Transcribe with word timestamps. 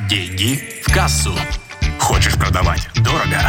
Деньги 0.00 0.82
в 0.86 0.92
кассу. 0.92 1.34
Хочешь 1.98 2.34
продавать 2.34 2.86
дорого? 2.96 3.40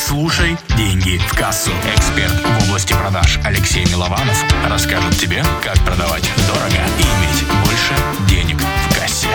Слушай 0.00 0.56
«Деньги 0.76 1.18
в 1.18 1.34
кассу». 1.36 1.70
Эксперт 1.94 2.32
в 2.32 2.68
области 2.68 2.94
продаж 2.94 3.38
Алексей 3.44 3.84
Милованов 3.84 4.42
расскажет 4.66 5.18
тебе, 5.18 5.44
как 5.62 5.76
продавать 5.84 6.28
дорого 6.48 6.82
и 6.98 7.02
иметь 7.02 7.44
больше 7.64 7.94
денег 8.26 8.58
в 8.58 8.98
кассе. 8.98 9.28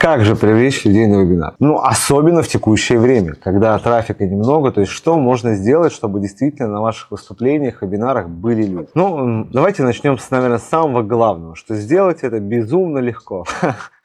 Как 0.00 0.24
же 0.24 0.34
привлечь 0.34 0.86
людей 0.86 1.06
на 1.06 1.20
вебинар? 1.20 1.52
Ну, 1.58 1.78
особенно 1.78 2.40
в 2.40 2.48
текущее 2.48 2.98
время, 2.98 3.34
когда 3.34 3.78
трафика 3.78 4.24
немного. 4.24 4.72
То 4.72 4.80
есть, 4.80 4.90
что 4.90 5.18
можно 5.18 5.54
сделать, 5.56 5.92
чтобы 5.92 6.20
действительно 6.20 6.68
на 6.68 6.80
ваших 6.80 7.10
выступлениях, 7.10 7.82
вебинарах 7.82 8.26
были 8.30 8.62
люди? 8.62 8.88
Ну, 8.94 9.44
давайте 9.52 9.82
начнем, 9.82 10.18
с, 10.18 10.30
наверное, 10.30 10.56
с 10.56 10.66
самого 10.66 11.02
главного, 11.02 11.54
что 11.54 11.74
сделать 11.74 12.20
это 12.22 12.40
безумно 12.40 12.96
легко. 13.00 13.44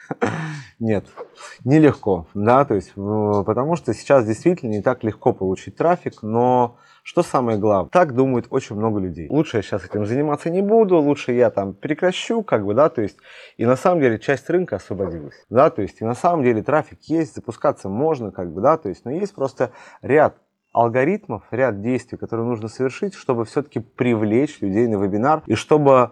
Нет, 0.79 1.05
нелегко, 1.63 2.27
да, 2.33 2.65
то 2.65 2.75
есть, 2.75 2.93
потому 2.95 3.75
что 3.75 3.93
сейчас 3.93 4.25
действительно 4.25 4.71
не 4.71 4.81
так 4.81 5.03
легко 5.03 5.33
получить 5.33 5.77
трафик, 5.77 6.21
но 6.21 6.77
что 7.03 7.23
самое 7.23 7.57
главное, 7.57 7.89
так 7.89 8.13
думают 8.13 8.47
очень 8.49 8.75
много 8.75 8.99
людей. 8.99 9.29
Лучше 9.29 9.57
я 9.57 9.63
сейчас 9.63 9.85
этим 9.85 10.05
заниматься 10.05 10.49
не 10.49 10.61
буду, 10.61 10.97
лучше 10.97 11.33
я 11.33 11.49
там 11.49 11.73
прекращу, 11.73 12.43
как 12.43 12.65
бы, 12.65 12.73
да, 12.73 12.89
то 12.89 13.01
есть, 13.01 13.17
и 13.57 13.65
на 13.65 13.75
самом 13.75 14.01
деле 14.01 14.19
часть 14.19 14.49
рынка 14.49 14.77
освободилась, 14.77 15.45
да, 15.49 15.69
то 15.69 15.81
есть, 15.81 16.01
и 16.01 16.05
на 16.05 16.15
самом 16.15 16.43
деле 16.43 16.61
трафик 16.61 17.01
есть, 17.03 17.35
запускаться 17.35 17.87
можно, 17.87 18.31
как 18.31 18.51
бы, 18.51 18.61
да, 18.61 18.77
то 18.77 18.89
есть, 18.89 19.05
но 19.05 19.11
есть 19.11 19.33
просто 19.33 19.71
ряд 20.01 20.37
алгоритмов, 20.75 21.43
ряд 21.51 21.81
действий, 21.81 22.17
которые 22.17 22.45
нужно 22.45 22.67
совершить, 22.67 23.13
чтобы 23.13 23.45
все-таки 23.45 23.79
привлечь 23.79 24.59
людей 24.61 24.87
на 24.87 25.01
вебинар 25.01 25.41
и 25.47 25.55
чтобы 25.55 26.11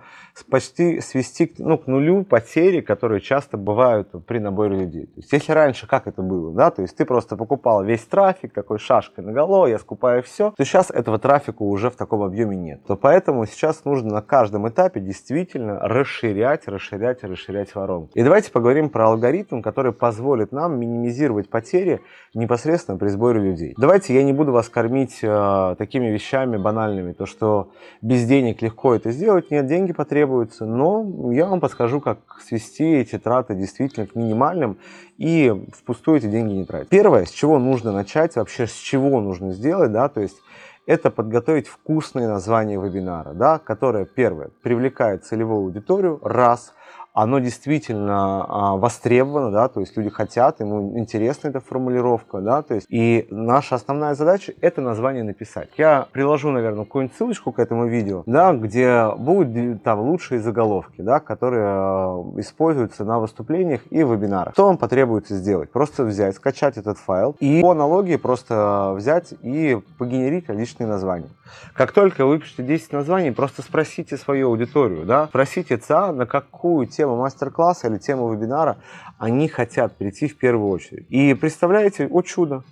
почти 0.50 1.02
свести 1.02 1.54
ну, 1.58 1.78
к 1.78 1.86
нулю 1.88 2.24
потери, 2.24 2.82
которые 2.82 3.22
часто 3.22 3.58
бывают 3.58 4.10
при 4.26 4.40
наборе 4.40 4.80
людей. 4.80 5.06
То 5.06 5.18
есть, 5.18 5.32
если 5.34 5.52
раньше 5.52 5.86
как 5.86 6.08
это 6.08 6.22
было, 6.22 6.54
да, 6.54 6.72
то 6.72 6.82
есть 6.82 6.96
ты 6.96 7.06
просто 7.06 7.36
покупал 7.36 7.84
весь 7.84 8.04
трафик, 8.06 8.54
такой 8.54 8.80
шашкой 8.80 9.24
наголо, 9.24 9.68
я 9.68 9.78
скупаю 9.78 10.24
все, 10.24 10.54
то 10.56 10.64
сейчас 10.64 10.90
этого 10.90 11.20
трафика 11.20 11.62
уже 11.62 11.90
в 11.90 11.96
таком 11.96 12.24
объеме 12.24 12.56
нет. 12.56 12.84
То 12.88 12.96
поэтому 12.96 13.46
сейчас 13.46 13.84
нужно 13.86 14.14
на 14.14 14.22
каждом 14.22 14.68
этапе 14.68 15.02
действительно 15.02 15.78
расширять, 15.80 16.68
расширять, 16.68 17.24
расширять 17.24 17.76
воронку. 17.76 18.12
И 18.14 18.24
давайте 18.24 18.52
поговорим 18.52 18.90
про 18.90 19.10
алгоритм, 19.10 19.62
который 19.62 19.92
позволит 19.92 20.52
нам 20.52 20.80
минимизировать 20.80 21.50
потери 21.50 22.02
непосредственно 22.34 22.98
при 22.98 23.10
сборе 23.10 23.42
людей. 23.42 23.76
Давайте 23.78 24.16
я 24.16 24.24
не 24.24 24.34
буду 24.34 24.53
вас 24.54 24.70
кормить 24.70 25.20
э, 25.22 25.76
такими 25.78 26.08
вещами 26.08 26.58
банальными, 26.58 27.12
то 27.12 27.26
что 27.26 27.72
без 28.02 28.26
денег 28.26 28.62
легко 28.62 28.96
это 28.96 29.12
сделать, 29.12 29.52
нет, 29.52 29.68
деньги 29.68 29.92
потребуются, 29.92 30.66
но 30.66 31.32
я 31.32 31.46
вам 31.46 31.60
подскажу, 31.60 32.00
как 32.00 32.20
свести 32.46 32.86
эти 32.94 33.18
траты 33.18 33.56
действительно 33.56 34.08
к 34.08 34.16
минимальным 34.16 34.78
и 35.18 35.54
впустую 35.74 36.18
эти 36.18 36.28
деньги 36.28 36.54
не 36.54 36.66
тратить. 36.66 36.90
Первое, 36.90 37.26
с 37.26 37.32
чего 37.32 37.60
нужно 37.60 37.92
начать, 37.92 38.36
вообще 38.36 38.68
с 38.68 38.74
чего 38.74 39.20
нужно 39.20 39.52
сделать, 39.52 39.92
да, 39.92 40.08
то 40.08 40.22
есть 40.22 40.38
это 40.86 41.12
подготовить 41.12 41.68
вкусные 41.68 42.28
названия 42.28 42.80
вебинара, 42.80 43.34
да, 43.34 43.60
которое, 43.60 44.06
первое, 44.06 44.50
привлекает 44.62 45.26
целевую 45.26 45.66
аудиторию, 45.66 46.20
раз– 46.24 46.74
оно 47.14 47.38
действительно 47.40 48.46
а, 48.48 48.76
востребовано, 48.76 49.52
да, 49.52 49.68
то 49.68 49.80
есть 49.80 49.96
люди 49.96 50.10
хотят, 50.10 50.60
ему 50.60 50.98
интересна 50.98 51.50
эта 51.50 51.60
формулировка, 51.60 52.40
да, 52.40 52.64
то 52.64 52.74
есть 52.74 52.88
и 52.90 53.28
наша 53.30 53.76
основная 53.76 54.16
задача 54.16 54.54
это 54.62 54.82
название 54.82 55.24
написать. 55.24 55.70
Я 55.78 56.08
приложу, 56.12 56.50
наверное, 56.50 56.86
какую-нибудь 56.86 57.16
ссылочку 57.16 57.52
к 57.52 57.60
этому 57.60 57.88
видео, 57.88 58.24
да, 58.26 58.54
где 58.54 59.12
будут 59.16 59.84
там 59.84 60.00
лучшие 60.02 60.42
заголовки, 60.42 61.02
да, 61.02 61.20
которые 61.20 61.66
а, 61.66 62.34
используются 62.38 63.06
на 63.06 63.20
выступлениях 63.20 63.82
и 63.92 64.00
вебинарах. 64.00 64.54
Что 64.54 64.66
вам 64.66 64.78
потребуется 64.78 65.36
сделать? 65.36 65.72
Просто 65.72 66.04
взять, 66.04 66.36
скачать 66.36 66.78
этот 66.78 66.98
файл 66.98 67.36
и 67.40 67.62
по 67.62 67.72
аналогии 67.72 68.16
просто 68.16 68.94
взять 68.98 69.36
и 69.44 69.80
погенерить 70.00 70.50
различные 70.50 70.88
названия. 70.88 71.30
Как 71.76 71.92
только 71.92 72.26
вы 72.26 72.40
пишете 72.40 72.64
10 72.64 72.92
названий, 72.94 73.32
просто 73.32 73.62
спросите 73.62 74.18
свою 74.18 74.48
аудиторию, 74.48 75.06
да, 75.06 75.28
спросите 75.28 75.78
ЦА, 75.78 76.12
на 76.12 76.26
какую 76.26 76.88
тему 76.88 77.03
тему 77.04 77.18
мастер-класса 77.18 77.88
или 77.88 77.98
тему 77.98 78.34
вебинара, 78.34 78.78
они 79.18 79.50
хотят 79.50 79.98
прийти 79.98 80.28
в 80.28 80.38
первую 80.38 80.70
очередь. 80.70 81.06
И 81.10 81.34
представляете, 81.34 82.08
о 82.08 82.22
чудо, 82.22 82.64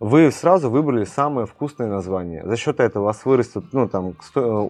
вы 0.00 0.30
сразу 0.32 0.68
выбрали 0.70 1.04
самое 1.04 1.46
вкусное 1.46 1.86
название. 1.86 2.42
За 2.44 2.56
счет 2.56 2.80
этого 2.80 3.04
у 3.04 3.06
вас 3.06 3.24
вырастет, 3.24 3.64
ну, 3.72 3.88
там, 3.88 4.14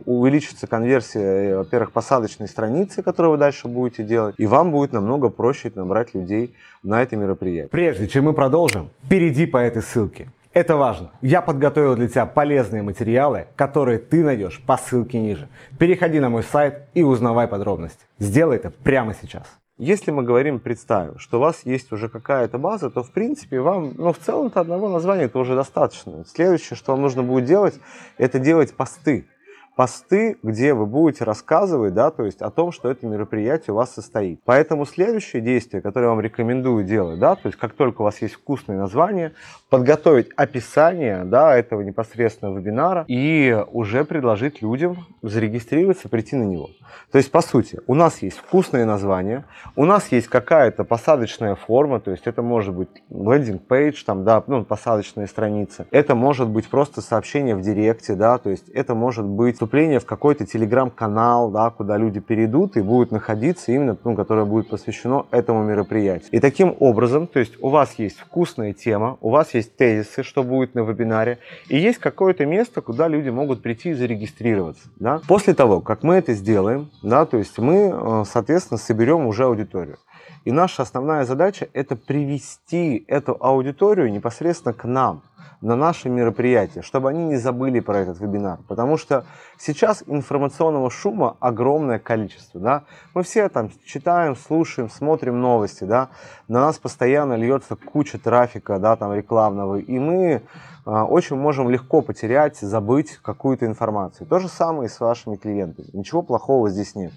увеличится 0.04 0.66
конверсия, 0.66 1.56
во-первых, 1.56 1.92
посадочной 1.92 2.46
страницы, 2.46 3.02
которую 3.02 3.32
вы 3.32 3.38
дальше 3.38 3.68
будете 3.68 4.04
делать, 4.04 4.34
и 4.38 4.46
вам 4.46 4.70
будет 4.70 4.92
намного 4.92 5.30
проще 5.30 5.72
набрать 5.74 6.14
людей 6.14 6.54
на 6.82 7.02
это 7.02 7.16
мероприятие. 7.16 7.68
Прежде 7.68 8.06
чем 8.06 8.26
мы 8.26 8.34
продолжим, 8.34 8.90
перейди 9.08 9.46
по 9.46 9.56
этой 9.56 9.82
ссылке. 9.82 10.30
Это 10.56 10.76
важно. 10.76 11.10
Я 11.20 11.42
подготовил 11.42 11.96
для 11.96 12.08
тебя 12.08 12.24
полезные 12.24 12.80
материалы, 12.80 13.46
которые 13.56 13.98
ты 13.98 14.24
найдешь 14.24 14.62
по 14.66 14.78
ссылке 14.78 15.18
ниже. 15.18 15.50
Переходи 15.78 16.18
на 16.18 16.30
мой 16.30 16.42
сайт 16.42 16.88
и 16.94 17.02
узнавай 17.02 17.46
подробности. 17.46 18.06
Сделай 18.18 18.56
это 18.56 18.70
прямо 18.70 19.12
сейчас. 19.12 19.46
Если 19.76 20.12
мы 20.12 20.22
говорим, 20.22 20.58
представим, 20.58 21.18
что 21.18 21.36
у 21.36 21.40
вас 21.42 21.66
есть 21.66 21.92
уже 21.92 22.08
какая-то 22.08 22.56
база, 22.56 22.88
то 22.88 23.02
в 23.02 23.10
принципе 23.10 23.60
вам, 23.60 23.92
ну 23.98 24.14
в 24.14 24.18
целом-то 24.18 24.60
одного 24.60 24.88
названия 24.88 25.24
это 25.24 25.38
уже 25.38 25.54
достаточно. 25.54 26.24
Следующее, 26.24 26.78
что 26.78 26.92
вам 26.92 27.02
нужно 27.02 27.22
будет 27.22 27.44
делать, 27.44 27.78
это 28.16 28.38
делать 28.38 28.72
посты 28.72 29.26
посты, 29.76 30.38
где 30.42 30.72
вы 30.72 30.86
будете 30.86 31.24
рассказывать, 31.24 31.92
да, 31.92 32.10
то 32.10 32.24
есть 32.24 32.40
о 32.40 32.50
том, 32.50 32.72
что 32.72 32.90
это 32.90 33.06
мероприятие 33.06 33.74
у 33.74 33.76
вас 33.76 33.92
состоит. 33.92 34.40
Поэтому 34.44 34.86
следующее 34.86 35.42
действие, 35.42 35.82
которое 35.82 36.06
я 36.06 36.10
вам 36.10 36.20
рекомендую 36.22 36.82
делать, 36.84 37.20
да, 37.20 37.36
то 37.36 37.42
есть 37.44 37.58
как 37.58 37.74
только 37.74 38.00
у 38.00 38.04
вас 38.04 38.20
есть 38.22 38.34
вкусное 38.34 38.78
название, 38.78 39.32
подготовить 39.68 40.30
описание, 40.34 41.24
да, 41.24 41.54
этого 41.54 41.82
непосредственно 41.82 42.56
вебинара 42.56 43.04
и 43.06 43.64
уже 43.70 44.04
предложить 44.04 44.62
людям 44.62 45.06
зарегистрироваться, 45.22 46.08
прийти 46.08 46.36
на 46.36 46.44
него. 46.44 46.70
То 47.12 47.18
есть, 47.18 47.30
по 47.30 47.42
сути, 47.42 47.80
у 47.86 47.94
нас 47.94 48.22
есть 48.22 48.38
вкусное 48.38 48.86
название, 48.86 49.44
у 49.74 49.84
нас 49.84 50.10
есть 50.10 50.28
какая-то 50.28 50.84
посадочная 50.84 51.54
форма, 51.54 52.00
то 52.00 52.10
есть 52.10 52.26
это 52.26 52.40
может 52.42 52.74
быть 52.74 52.88
лендинг-пейдж, 53.10 54.04
там, 54.04 54.24
да, 54.24 54.42
ну, 54.46 54.64
посадочная 54.64 55.26
страница, 55.26 55.86
это 55.90 56.14
может 56.14 56.48
быть 56.48 56.68
просто 56.68 57.02
сообщение 57.02 57.54
в 57.54 57.60
директе, 57.60 58.14
да, 58.14 58.38
то 58.38 58.50
есть 58.50 58.68
это 58.70 58.94
может 58.94 59.26
быть 59.26 59.58
вступление 59.66 59.98
в 59.98 60.06
какой-то 60.06 60.46
телеграм-канал, 60.46 61.50
да, 61.50 61.70
куда 61.70 61.96
люди 61.96 62.20
перейдут 62.20 62.76
и 62.76 62.82
будут 62.82 63.10
находиться 63.10 63.72
именно, 63.72 63.98
ну, 64.04 64.14
которое 64.14 64.44
будет 64.44 64.68
посвящено 64.68 65.26
этому 65.32 65.64
мероприятию. 65.64 66.28
И 66.30 66.38
таким 66.38 66.76
образом, 66.78 67.26
то 67.26 67.40
есть 67.40 67.54
у 67.60 67.70
вас 67.70 67.94
есть 67.98 68.20
вкусная 68.20 68.72
тема, 68.74 69.18
у 69.20 69.30
вас 69.30 69.54
есть 69.54 69.76
тезисы, 69.76 70.22
что 70.22 70.44
будет 70.44 70.76
на 70.76 70.80
вебинаре, 70.80 71.40
и 71.68 71.76
есть 71.76 71.98
какое-то 71.98 72.46
место, 72.46 72.80
куда 72.80 73.08
люди 73.08 73.28
могут 73.28 73.60
прийти 73.60 73.90
и 73.90 73.94
зарегистрироваться. 73.94 74.88
Да? 75.00 75.20
После 75.26 75.52
того, 75.52 75.80
как 75.80 76.04
мы 76.04 76.14
это 76.14 76.34
сделаем, 76.34 76.88
да, 77.02 77.26
то 77.26 77.36
есть 77.36 77.58
мы, 77.58 77.90
э, 77.92 78.24
соответственно, 78.24 78.78
соберем 78.78 79.26
уже 79.26 79.46
аудиторию. 79.46 79.98
И 80.44 80.52
наша 80.52 80.82
основная 80.82 81.24
задача– 81.24 81.66
это 81.72 81.96
привести 81.96 83.04
эту 83.08 83.36
аудиторию 83.40 84.12
непосредственно 84.12 84.74
к 84.74 84.84
нам– 84.84 85.22
на 85.60 85.76
наши 85.76 86.08
мероприятия, 86.08 86.82
чтобы 86.82 87.10
они 87.10 87.24
не 87.24 87.36
забыли 87.36 87.80
про 87.80 87.98
этот 87.98 88.20
вебинар. 88.20 88.58
Потому 88.68 88.96
что 88.96 89.24
сейчас 89.58 90.02
информационного 90.06 90.90
шума 90.90 91.36
огромное 91.40 91.98
количество. 91.98 92.60
Да? 92.60 92.84
Мы 93.14 93.22
все 93.22 93.48
там 93.48 93.70
читаем, 93.84 94.36
слушаем, 94.36 94.90
смотрим 94.90 95.40
новости. 95.40 95.84
Да? 95.84 96.08
На 96.48 96.60
нас 96.60 96.78
постоянно 96.78 97.34
льется 97.34 97.76
куча 97.76 98.18
трафика 98.18 98.78
да, 98.78 98.96
там, 98.96 99.14
рекламного. 99.14 99.76
И 99.76 99.98
мы 99.98 100.42
а, 100.84 101.04
очень 101.04 101.36
можем 101.36 101.70
легко 101.70 102.02
потерять, 102.02 102.58
забыть 102.58 103.18
какую-то 103.22 103.66
информацию. 103.66 104.26
То 104.26 104.38
же 104.38 104.48
самое 104.48 104.88
и 104.88 104.90
с 104.90 105.00
вашими 105.00 105.36
клиентами. 105.36 105.88
Ничего 105.92 106.22
плохого 106.22 106.70
здесь 106.70 106.94
нет. 106.94 107.12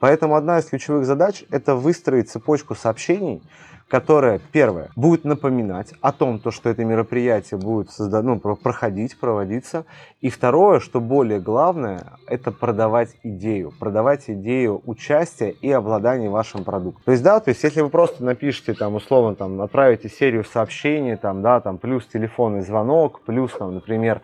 Поэтому 0.00 0.34
одна 0.34 0.58
из 0.58 0.66
ключевых 0.66 1.06
задач– 1.06 1.44
это 1.50 1.74
выстроить 1.76 2.30
цепочку 2.30 2.74
сообщений, 2.74 3.42
которая, 3.94 4.40
первое, 4.50 4.90
будет 4.96 5.24
напоминать 5.24 5.94
о 6.00 6.10
том, 6.10 6.40
то, 6.40 6.50
что 6.50 6.68
это 6.68 6.84
мероприятие 6.84 7.60
будет 7.60 7.92
созда... 7.92 8.22
ну, 8.22 8.40
проходить, 8.40 9.16
проводиться. 9.16 9.84
И 10.20 10.30
второе, 10.30 10.80
что 10.80 11.00
более 11.00 11.38
главное, 11.38 12.14
это 12.26 12.50
продавать 12.50 13.10
идею. 13.22 13.72
Продавать 13.78 14.24
идею 14.26 14.82
участия 14.84 15.50
и 15.50 15.70
обладания 15.70 16.28
вашим 16.28 16.64
продуктом. 16.64 17.02
То 17.04 17.12
есть, 17.12 17.22
да, 17.22 17.38
то 17.38 17.50
есть, 17.50 17.62
если 17.62 17.82
вы 17.82 17.88
просто 17.88 18.24
напишите, 18.24 18.74
там, 18.74 18.96
условно, 18.96 19.36
там, 19.36 19.60
отправите 19.60 20.08
серию 20.08 20.42
сообщений, 20.42 21.14
там, 21.14 21.40
да, 21.42 21.60
там, 21.60 21.78
плюс 21.78 22.04
телефонный 22.06 22.62
звонок, 22.62 23.20
плюс, 23.20 23.52
там, 23.52 23.74
например, 23.74 24.22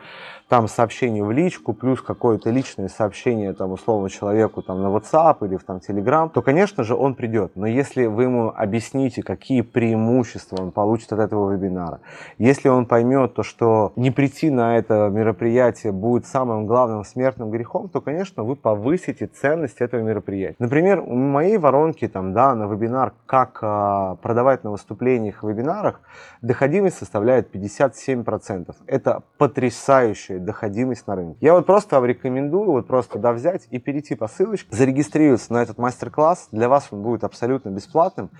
там 0.51 0.67
сообщение 0.67 1.23
в 1.23 1.31
личку, 1.31 1.73
плюс 1.73 2.03
какое-то 2.03 2.51
личное 2.51 2.89
сообщение, 2.89 3.53
там, 3.53 3.71
условно, 3.71 4.11
человеку 4.11 4.63
там, 4.63 4.83
на 4.83 4.89
WhatsApp 4.89 5.47
или 5.47 5.57
в 5.57 5.63
там, 5.63 5.77
Telegram, 5.77 6.29
то, 6.29 6.43
конечно 6.43 6.83
же, 6.83 6.97
он 6.97 7.15
придет. 7.15 7.53
Но 7.55 7.69
если 7.69 8.07
вы 8.07 8.25
ему 8.25 8.53
объясните, 8.55 9.23
какие 9.23 9.60
какие 9.61 9.63
преимущества 9.63 10.63
он 10.63 10.73
получит 10.73 11.13
от 11.13 11.21
этого 11.21 11.53
вебинара. 11.53 12.01
Если 12.39 12.69
он 12.69 12.87
поймет 12.87 13.35
то, 13.35 13.43
что 13.43 13.93
не 13.97 14.11
прийти 14.11 14.51
на 14.51 14.77
это 14.77 15.11
мероприятие 15.13 15.93
будет 15.93 16.27
самым 16.27 16.67
главным 16.67 17.05
смертным 17.05 17.51
грехом, 17.51 17.89
то, 17.89 18.01
конечно, 18.01 18.45
вы 18.45 18.57
повысите 18.57 19.27
ценность 19.27 19.81
этого 19.81 20.03
мероприятия. 20.03 20.57
Например, 20.59 21.01
у 21.01 21.15
моей 21.15 21.59
воронки 21.59 22.09
там, 22.09 22.33
да, 22.33 22.55
на 22.55 22.67
вебинар 22.67 23.13
«Как 23.27 23.59
а, 23.63 24.17
продавать 24.17 24.65
на 24.65 24.71
выступлениях 24.71 25.45
и 25.45 25.47
вебинарах» 25.47 26.01
доходимость 26.43 26.99
составляет 26.99 27.55
57%. 27.55 28.75
Это 28.87 29.23
потрясающая 29.39 30.39
доходимость 30.39 31.07
на 31.07 31.17
рынке. 31.17 31.39
Я 31.41 31.55
вот 31.55 31.67
просто 31.67 31.97
вам 31.97 32.07
рекомендую 32.07 32.73
вот 32.73 32.87
просто 32.87 33.19
да, 33.19 33.33
взять 33.33 33.67
и 33.71 33.79
перейти 33.79 34.15
по 34.15 34.29
ссылочке, 34.29 34.75
зарегистрироваться 34.75 35.53
на 35.53 35.63
этот 35.63 35.79
мастер-класс. 35.79 36.49
Для 36.53 36.69
вас 36.69 36.89
он 36.91 37.03
будет 37.03 37.25
абсолютно 37.25 37.71
бесплатным. 37.71 38.31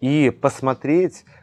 И 0.00 0.30
посмотреть, 0.30 0.53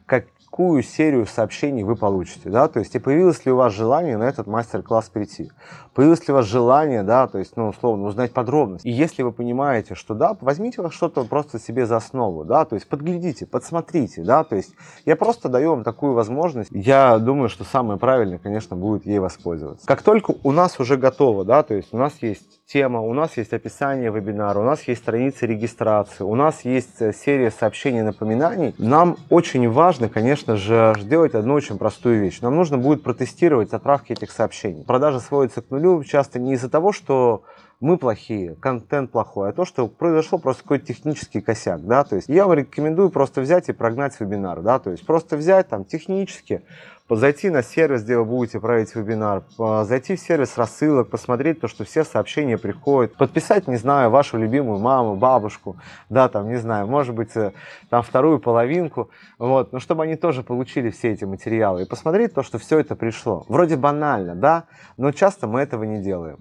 как 0.06 0.28
какую 0.52 0.84
серию 0.84 1.26
сообщений 1.26 1.84
вы 1.84 1.96
получите, 1.96 2.50
да, 2.50 2.68
то 2.68 2.80
есть 2.80 2.94
и 2.94 3.00
появилось 3.00 3.46
ли 3.46 3.54
у 3.54 3.56
вас 3.56 3.74
желание 3.74 4.18
на 4.18 4.24
этот 4.26 4.48
мастер-класс 4.48 5.10
прийти, 5.10 5.50
появилось 5.94 6.28
ли 6.28 6.34
у 6.34 6.36
вас 6.36 6.46
желание, 6.46 7.04
да, 7.04 7.28
то 7.28 7.40
есть, 7.40 7.56
ну, 7.56 7.70
условно, 7.70 8.06
узнать 8.06 8.34
подробности. 8.34 8.86
И 8.86 8.92
если 8.92 9.24
вы 9.24 9.32
понимаете, 9.32 9.96
что 9.96 10.14
да, 10.14 10.36
возьмите 10.42 10.90
что-то 10.90 11.24
просто 11.24 11.58
себе 11.58 11.86
за 11.86 11.98
основу, 11.98 12.44
да, 12.44 12.66
то 12.66 12.76
есть 12.76 12.90
подглядите, 12.90 13.46
подсмотрите, 13.46 14.24
да, 14.24 14.44
то 14.44 14.58
есть 14.58 14.74
я 15.06 15.16
просто 15.16 15.48
даю 15.48 15.70
вам 15.70 15.84
такую 15.86 16.14
возможность. 16.14 16.70
Я 16.74 17.18
думаю, 17.18 17.48
что 17.48 17.64
самое 17.64 17.98
правильное, 17.98 18.38
конечно, 18.38 18.76
будет 18.76 19.06
ей 19.06 19.20
воспользоваться. 19.20 19.88
Как 19.88 20.02
только 20.02 20.36
у 20.44 20.52
нас 20.52 20.82
уже 20.82 20.98
готово, 20.98 21.46
да, 21.46 21.64
то 21.64 21.76
есть 21.76 21.94
у 21.94 21.98
нас 21.98 22.14
есть 22.20 22.66
тема, 22.66 23.00
у 23.00 23.14
нас 23.14 23.38
есть 23.38 23.54
описание 23.54 24.12
вебинара, 24.12 24.60
у 24.60 24.64
нас 24.64 24.84
есть 24.84 25.02
страница 25.02 25.46
регистрации, 25.46 26.26
у 26.26 26.36
нас 26.36 26.66
есть 26.66 27.02
э, 27.02 27.14
серия 27.14 27.52
сообщений, 27.52 28.02
напоминаний. 28.02 28.76
Нам 28.78 29.16
очень 29.30 29.70
важно, 29.70 30.10
конечно 30.10 30.41
же, 30.48 30.94
сделать 31.00 31.36
одну 31.36 31.54
очень 31.54 31.78
простую 31.78 32.22
вещь. 32.22 32.42
Нам 32.42 32.56
нужно 32.56 32.78
будет 32.78 33.04
протестировать 33.04 33.74
отправки 33.74 34.14
этих 34.14 34.32
сообщений. 34.32 34.84
Продажа 34.84 35.20
сводится 35.20 35.62
к 35.62 35.70
нулю 35.70 36.04
часто 36.04 36.40
не 36.40 36.54
из-за 36.54 36.70
того, 36.70 36.92
что 36.92 37.44
мы 37.82 37.98
плохие, 37.98 38.56
контент 38.56 39.12
плохой, 39.12 39.50
а 39.50 39.54
то, 39.54 39.66
что 39.66 39.88
произошел 39.88 40.40
просто 40.40 40.64
какой-то 40.64 40.86
технический 40.86 41.42
косяк, 41.42 41.82
да, 41.82 42.04
то 42.04 42.16
есть 42.16 42.30
я 42.30 42.46
вам 42.46 42.58
рекомендую 42.58 43.10
просто 43.10 43.42
взять 43.42 43.68
и 43.70 43.74
прогнать 43.74 44.18
вебинар, 44.20 44.62
да, 44.62 44.80
то 44.80 44.92
есть 44.92 45.06
просто 45.06 45.36
взять 45.36 45.68
там 45.68 45.84
технически 45.84 46.62
зайти 47.10 47.50
на 47.50 47.62
сервис, 47.62 48.04
где 48.04 48.18
вы 48.18 48.26
будете 48.26 48.60
проводить 48.60 48.96
вебинар, 48.96 49.44
зайти 49.84 50.16
в 50.16 50.20
сервис 50.20 50.58
рассылок, 50.58 51.10
посмотреть 51.10 51.60
то, 51.60 51.68
что 51.68 51.84
все 51.84 52.04
сообщения 52.04 52.58
приходят, 52.58 53.16
подписать, 53.16 53.68
не 53.68 53.76
знаю, 53.76 54.10
вашу 54.10 54.38
любимую 54.38 54.80
маму, 54.80 55.16
бабушку, 55.16 55.76
да, 56.10 56.30
там, 56.30 56.48
не 56.48 56.58
знаю, 56.58 56.88
может 56.88 57.14
быть, 57.14 57.36
э, 57.36 57.52
там 57.90 58.02
вторую 58.04 58.40
половинку, 58.40 59.10
вот, 59.38 59.74
но 59.74 59.80
чтобы 59.80 60.04
они 60.04 60.16
тоже 60.16 60.44
получили 60.44 60.90
все 60.90 61.12
эти 61.12 61.26
материалы 61.26 61.84
и 61.84 61.86
посмотреть 61.86 62.34
то, 62.34 62.44
что 62.44 62.58
все 62.58 62.80
это 62.80 62.96
пришло. 62.96 63.46
Вроде 63.50 63.76
банально, 63.76 64.36
да, 64.36 64.66
но 64.98 65.12
часто 65.12 65.48
мы 65.48 65.60
этого 65.60 65.84
не 65.84 66.02
делаем. 66.02 66.38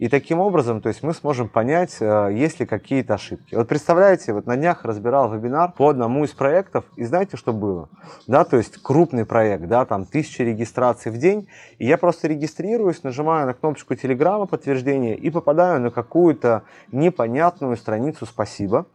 И 0.00 0.08
таким 0.08 0.40
образом, 0.40 0.80
то 0.80 0.88
есть 0.88 1.02
мы 1.02 1.12
сможем 1.12 1.50
понять, 1.50 1.98
э, 2.00 2.30
есть 2.32 2.58
ли 2.58 2.64
какие-то 2.64 3.14
ошибки. 3.14 3.54
Вот 3.54 3.68
представляете, 3.68 4.32
вот 4.32 4.46
на 4.46 4.56
днях 4.56 4.86
разбирал 4.86 5.30
вебинар 5.30 5.72
по 5.72 5.90
одному 5.90 6.24
из 6.24 6.30
проектов, 6.30 6.86
и 6.96 7.04
знаете, 7.04 7.36
что 7.36 7.52
было? 7.52 7.90
Да, 8.26 8.44
то 8.44 8.56
есть 8.56 8.82
крупный 8.82 9.26
проект, 9.26 9.66
да, 9.66 9.84
там 9.84 10.06
тысячи 10.06 10.40
регистраций 10.40 11.12
в 11.12 11.18
день, 11.18 11.48
и 11.76 11.86
я 11.86 11.98
просто 11.98 12.28
регистрируюсь, 12.28 13.02
нажимаю 13.02 13.46
на 13.46 13.52
кнопочку 13.52 13.94
Телеграма 13.94 14.46
подтверждение 14.46 15.18
и 15.18 15.28
попадаю 15.28 15.82
на 15.82 15.90
какую-то 15.90 16.62
непонятную 16.90 17.76
страницу 17.76 18.24
«Спасибо», 18.24 18.86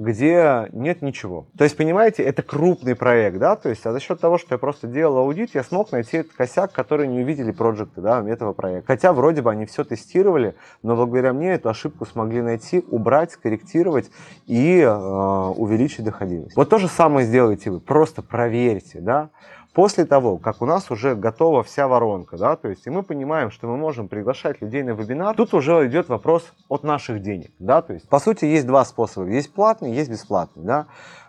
где 0.00 0.66
нет 0.72 1.02
ничего. 1.02 1.46
То 1.58 1.64
есть, 1.64 1.76
понимаете, 1.76 2.22
это 2.22 2.42
крупный 2.42 2.94
проект, 2.94 3.38
да, 3.38 3.54
то 3.54 3.68
есть, 3.68 3.84
а 3.84 3.92
за 3.92 4.00
счет 4.00 4.18
того, 4.18 4.38
что 4.38 4.54
я 4.54 4.58
просто 4.58 4.86
делал 4.86 5.18
аудит, 5.18 5.54
я 5.54 5.62
смог 5.62 5.92
найти 5.92 6.18
этот 6.18 6.32
косяк, 6.32 6.72
который 6.72 7.06
не 7.06 7.20
увидели 7.20 7.52
проекты, 7.52 8.00
да, 8.00 8.26
этого 8.26 8.54
проекта. 8.54 8.86
Хотя 8.86 9.12
вроде 9.12 9.42
бы 9.42 9.50
они 9.50 9.66
все 9.66 9.84
тестировали, 9.84 10.54
но 10.82 10.96
благодаря 10.96 11.34
мне 11.34 11.52
эту 11.52 11.68
ошибку 11.68 12.06
смогли 12.06 12.40
найти, 12.40 12.82
убрать, 12.88 13.32
скорректировать 13.32 14.10
и 14.46 14.80
э, 14.80 14.90
увеличить 14.90 16.04
доходимость. 16.04 16.56
Вот 16.56 16.70
то 16.70 16.78
же 16.78 16.88
самое 16.88 17.26
сделайте 17.26 17.70
вы, 17.70 17.80
просто 17.80 18.22
проверьте, 18.22 19.00
да, 19.00 19.30
После 19.72 20.04
того, 20.04 20.36
как 20.38 20.62
у 20.62 20.66
нас 20.66 20.90
уже 20.90 21.14
готова 21.14 21.62
вся 21.62 21.86
воронка, 21.86 22.36
да, 22.36 22.56
то 22.56 22.68
есть 22.68 22.88
и 22.88 22.90
мы 22.90 23.04
понимаем, 23.04 23.52
что 23.52 23.68
мы 23.68 23.76
можем 23.76 24.08
приглашать 24.08 24.60
людей 24.60 24.82
на 24.82 24.90
вебинар, 24.90 25.36
тут 25.36 25.54
уже 25.54 25.86
идет 25.86 26.08
вопрос 26.08 26.52
от 26.68 26.82
наших 26.82 27.22
денег, 27.22 27.52
да, 27.60 27.80
то 27.80 27.92
есть 27.92 28.08
по 28.08 28.18
сути 28.18 28.46
есть 28.46 28.66
два 28.66 28.84
способа, 28.84 29.28
есть 29.28 29.52
платный, 29.54 29.92
есть 29.92 30.10
бесплатный, 30.10 30.64
да. 30.64 30.86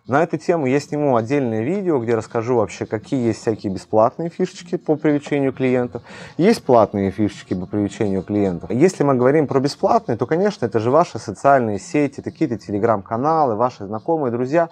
На 0.07 0.23
эту 0.23 0.39
тему 0.39 0.65
я 0.65 0.79
сниму 0.79 1.15
отдельное 1.15 1.61
видео, 1.61 1.99
где 1.99 2.15
расскажу 2.15 2.55
вообще, 2.55 2.88
какие 2.88 3.27
есть 3.27 3.41
всякие 3.41 3.71
бесплатные 3.71 4.29
фишечки 4.29 4.75
по 4.75 4.95
привлечению 4.95 5.53
клиентов, 5.53 6.01
есть 6.37 6.63
платные 6.65 7.11
фишечки 7.11 7.53
по 7.53 7.67
привлечению 7.67 8.23
клиентов. 8.23 8.71
Если 8.71 9.03
мы 9.03 9.13
говорим 9.13 9.45
про 9.45 9.59
бесплатные, 9.59 10.17
то, 10.17 10.25
конечно, 10.25 10.65
это 10.65 10.79
же 10.79 10.89
ваши 10.89 11.19
социальные 11.19 11.77
сети, 11.77 12.21
какие-то 12.21 12.57
телеграм-каналы, 12.57 13.55
ваши 13.55 13.85
знакомые, 13.85 14.31
друзья. 14.31 14.69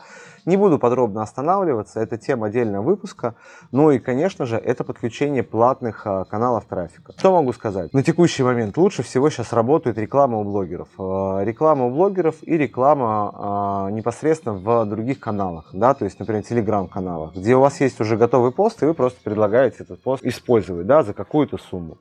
Не 0.49 0.57
буду 0.57 0.79
подробно 0.79 1.21
останавливаться, 1.21 1.99
это 1.99 2.17
тема 2.17 2.47
отдельного 2.47 2.81
выпуска. 2.81 3.35
Ну 3.71 3.91
и, 3.91 3.99
конечно 3.99 4.47
же, 4.47 4.55
это 4.57 4.83
подключение 4.83 5.43
платных 5.43 6.07
а, 6.07 6.25
каналов 6.25 6.65
трафика. 6.65 7.13
Что 7.15 7.31
могу 7.31 7.53
сказать? 7.53 7.93
На 7.93 8.01
текущий 8.01 8.41
момент 8.41 8.75
лучше 8.75 9.03
всего 9.03 9.29
сейчас 9.29 9.53
работает 9.53 9.99
реклама 9.99 10.39
у 10.39 10.43
блогеров. 10.43 10.87
А, 10.97 11.41
реклама 11.41 11.85
у 11.85 11.91
блогеров 11.91 12.37
и 12.41 12.57
реклама 12.57 13.31
а, 13.31 13.91
непосредственно 13.91 14.55
в 14.55 14.85
других 14.85 15.19
каналах, 15.19 15.69
да, 15.71 15.93
то 15.93 16.05
есть, 16.05 16.17
например, 16.17 16.41
телеграм-каналах, 16.41 17.35
где 17.35 17.55
у 17.55 17.59
вас 17.59 17.79
есть 17.79 18.01
уже 18.01 18.17
готовый 18.17 18.51
пост, 18.51 18.81
и 18.81 18.87
вы 18.87 18.95
просто 18.95 19.19
предлагаете 19.23 19.83
этот 19.83 20.01
пост 20.01 20.25
использовать, 20.25 20.87
да, 20.87 21.03
за 21.03 21.13
какую-то 21.13 21.59
сумму. 21.59 21.99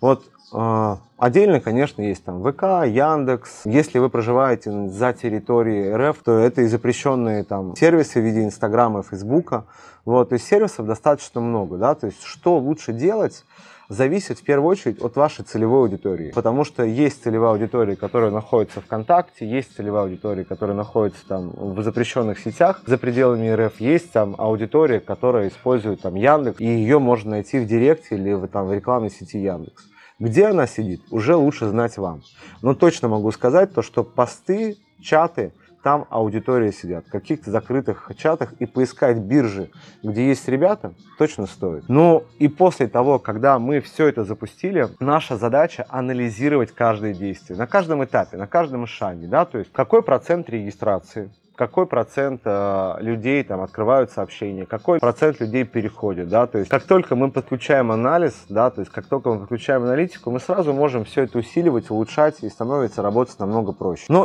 Вот 0.00 0.24
э, 0.52 0.96
отдельно, 1.18 1.60
конечно, 1.60 2.02
есть 2.02 2.24
там 2.24 2.42
ВК, 2.42 2.86
Яндекс. 2.86 3.62
Если 3.64 3.98
вы 3.98 4.10
проживаете 4.10 4.88
за 4.88 5.12
территорией 5.12 5.94
РФ, 5.94 6.18
то 6.24 6.38
это 6.38 6.62
и 6.62 6.66
запрещенные 6.66 7.44
там 7.44 7.74
сервисы 7.76 8.20
в 8.20 8.24
виде 8.24 8.44
Инстаграма 8.44 9.00
и 9.00 9.02
Фейсбука. 9.02 9.64
Вот, 10.04 10.28
то 10.28 10.34
есть 10.34 10.46
сервисов 10.46 10.86
достаточно 10.86 11.40
много, 11.40 11.78
да, 11.78 11.94
то 11.96 12.06
есть 12.06 12.22
что 12.22 12.58
лучше 12.58 12.92
делать, 12.92 13.44
зависит 13.88 14.38
в 14.38 14.42
первую 14.42 14.68
очередь 14.68 15.00
от 15.02 15.16
вашей 15.16 15.44
целевой 15.44 15.80
аудитории. 15.80 16.32
Потому 16.32 16.64
что 16.64 16.84
есть 16.84 17.22
целевая 17.22 17.52
аудитория, 17.52 17.96
которая 17.96 18.30
находится 18.30 18.80
ВКонтакте, 18.80 19.48
есть 19.48 19.76
целевая 19.76 20.04
аудитория, 20.04 20.44
которая 20.44 20.76
находится 20.76 21.26
там 21.26 21.50
в 21.50 21.82
запрещенных 21.82 22.38
сетях 22.38 22.82
за 22.86 22.98
пределами 22.98 23.48
РФ, 23.48 23.80
есть 23.80 24.12
там 24.12 24.34
аудитория, 24.38 25.00
которая 25.00 25.48
использует 25.48 26.02
там 26.02 26.14
Яндекс, 26.14 26.60
и 26.60 26.66
ее 26.66 26.98
можно 26.98 27.32
найти 27.32 27.58
в 27.58 27.66
Директе 27.66 28.16
или 28.16 28.32
в, 28.32 28.46
там, 28.48 28.66
в 28.66 28.72
рекламной 28.72 29.10
сети 29.10 29.38
Яндекс. 29.38 29.84
Где 30.18 30.46
она 30.46 30.66
сидит, 30.66 31.02
уже 31.10 31.36
лучше 31.36 31.66
знать 31.66 31.98
вам. 31.98 32.22
Но 32.62 32.74
точно 32.74 33.08
могу 33.08 33.30
сказать 33.32 33.74
то, 33.74 33.82
что 33.82 34.02
посты, 34.02 34.76
чаты– 35.00 35.52
там 35.86 36.04
аудитория 36.10 36.72
сидят, 36.72 37.06
в 37.06 37.10
каких-то 37.12 37.52
закрытых 37.52 38.10
чатах, 38.18 38.54
и 38.54 38.66
поискать 38.66 39.18
биржи, 39.18 39.70
где 40.02 40.26
есть 40.26 40.48
ребята, 40.48 40.94
точно 41.16 41.46
стоит. 41.46 41.84
Ну 41.86 42.24
и 42.40 42.48
после 42.48 42.88
того, 42.88 43.20
когда 43.20 43.60
мы 43.60 43.78
все 43.78 44.08
это 44.08 44.24
запустили, 44.24 44.88
наша 44.98 45.36
задача 45.36 45.86
анализировать 45.88 46.72
каждое 46.72 47.14
действие, 47.14 47.56
на 47.56 47.68
каждом 47.68 48.04
этапе, 48.04 48.36
на 48.36 48.48
каждом 48.48 48.84
шаге, 48.88 49.28
да, 49.28 49.44
то 49.44 49.58
есть 49.58 49.70
какой 49.72 50.02
процент 50.02 50.50
регистрации, 50.50 51.30
какой 51.56 51.86
процент 51.86 52.42
э, 52.44 52.96
людей 53.00 53.42
там 53.42 53.62
открывают 53.62 54.10
сообщения, 54.12 54.66
какой 54.66 55.00
процент 55.00 55.40
людей 55.40 55.64
переходит, 55.64 56.28
да, 56.28 56.46
то 56.46 56.58
есть 56.58 56.70
как 56.70 56.84
только 56.84 57.16
мы 57.16 57.30
подключаем 57.30 57.90
анализ, 57.90 58.44
да, 58.48 58.70
то 58.70 58.82
есть 58.82 58.92
как 58.92 59.06
только 59.06 59.30
мы 59.30 59.40
подключаем 59.40 59.82
аналитику, 59.82 60.30
мы 60.30 60.38
сразу 60.38 60.72
можем 60.72 61.04
все 61.04 61.22
это 61.22 61.38
усиливать, 61.38 61.90
улучшать 61.90 62.42
и 62.42 62.48
становится 62.48 63.02
работать 63.02 63.38
намного 63.38 63.72
проще. 63.72 64.04
Но 64.08 64.14